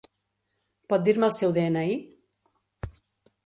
[0.93, 1.95] Pot dir-me el seu de-ena-i?